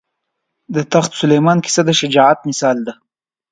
د 0.75 0.77
تخت 0.93 1.11
سلیمان 1.21 1.57
کیسه 1.65 1.81
د 1.85 1.89
شجاعت 1.99 2.39
مثال 2.49 2.77
ده. 2.87 2.93